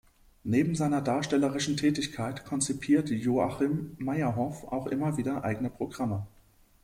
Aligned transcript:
Neben 0.43 0.73
seiner 0.73 0.99
darstellerischen 0.99 1.77
Tätigkeit 1.77 2.43
konzipiert 2.43 3.11
Joachim 3.11 3.91
Meyerhoff 3.99 4.63
auch 4.63 4.87
immer 4.87 5.15
wieder 5.17 5.43
eigene 5.43 5.69
Programme. 5.69 6.25